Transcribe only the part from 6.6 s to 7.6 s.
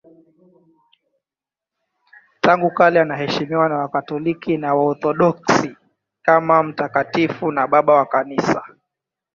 mtakatifu